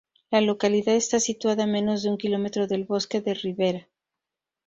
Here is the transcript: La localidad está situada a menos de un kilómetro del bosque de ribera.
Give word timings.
La 0.31 0.41
localidad 0.41 0.95
está 0.95 1.19
situada 1.19 1.65
a 1.65 1.67
menos 1.67 2.01
de 2.01 2.09
un 2.09 2.17
kilómetro 2.17 2.65
del 2.65 2.85
bosque 2.85 3.21
de 3.21 3.35
ribera. 3.35 3.87